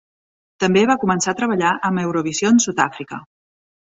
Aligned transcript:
També 0.63 0.81
va 0.91 0.95
començar 1.03 1.33
a 1.35 1.37
treballar 1.41 1.75
amb 1.89 2.03
Eurovision 2.03 2.59
Sud-Àfrica. 2.65 3.21